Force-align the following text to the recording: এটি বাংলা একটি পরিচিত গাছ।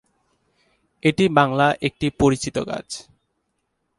এটি 1.03 1.25
বাংলা 1.29 1.67
একটি 1.81 2.07
পরিচিত 2.19 2.55
গাছ। 2.67 2.87